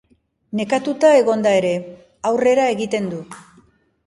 Nekatuta 0.61 1.11
egonda 1.17 1.51
ere, 1.59 1.75
aurrera 2.31 2.67
egiten 2.79 3.13
du. 3.15 3.21